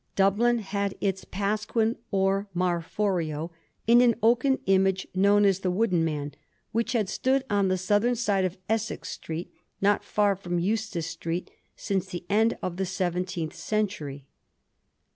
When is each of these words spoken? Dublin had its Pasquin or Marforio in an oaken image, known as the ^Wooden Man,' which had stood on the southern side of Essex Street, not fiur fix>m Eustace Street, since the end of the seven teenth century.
Dublin 0.15 0.57
had 0.57 0.95
its 0.99 1.25
Pasquin 1.25 1.95
or 2.09 2.47
Marforio 2.55 3.51
in 3.85 4.01
an 4.01 4.15
oaken 4.23 4.57
image, 4.65 5.07
known 5.13 5.45
as 5.45 5.59
the 5.59 5.71
^Wooden 5.71 6.01
Man,' 6.01 6.33
which 6.71 6.93
had 6.93 7.07
stood 7.07 7.43
on 7.51 7.67
the 7.67 7.77
southern 7.77 8.15
side 8.15 8.43
of 8.43 8.57
Essex 8.67 9.09
Street, 9.09 9.53
not 9.79 10.01
fiur 10.01 10.35
fix>m 10.41 10.59
Eustace 10.59 11.05
Street, 11.05 11.51
since 11.75 12.07
the 12.07 12.25
end 12.31 12.57
of 12.63 12.77
the 12.77 12.85
seven 12.87 13.25
teenth 13.25 13.53
century. 13.53 14.25